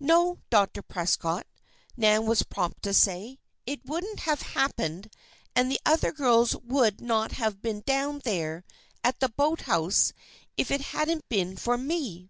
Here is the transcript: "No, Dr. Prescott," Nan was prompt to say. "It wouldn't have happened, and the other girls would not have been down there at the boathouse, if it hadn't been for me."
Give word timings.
"No, 0.00 0.38
Dr. 0.50 0.82
Prescott," 0.82 1.46
Nan 1.96 2.26
was 2.26 2.42
prompt 2.42 2.82
to 2.82 2.92
say. 2.92 3.38
"It 3.64 3.80
wouldn't 3.86 4.20
have 4.20 4.42
happened, 4.42 5.10
and 5.56 5.70
the 5.70 5.80
other 5.86 6.12
girls 6.12 6.54
would 6.62 7.00
not 7.00 7.32
have 7.32 7.62
been 7.62 7.80
down 7.80 8.18
there 8.22 8.64
at 9.02 9.20
the 9.20 9.30
boathouse, 9.30 10.12
if 10.58 10.70
it 10.70 10.82
hadn't 10.92 11.26
been 11.30 11.56
for 11.56 11.78
me." 11.78 12.28